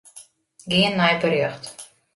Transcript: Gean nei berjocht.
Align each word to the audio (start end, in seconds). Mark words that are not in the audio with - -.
Gean 0.71 0.95
nei 1.01 1.15
berjocht. 1.21 1.63